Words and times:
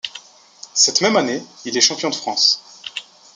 Cette 0.73 1.01
même 1.01 1.15
année, 1.15 1.43
il 1.63 1.77
est 1.77 1.79
champion 1.79 2.09
de 2.09 2.15
France. 2.15 2.63